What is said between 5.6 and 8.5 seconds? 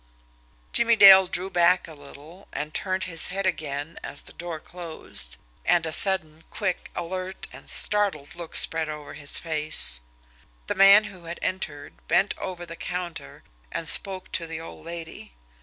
and a sudden, quick, alert, and startled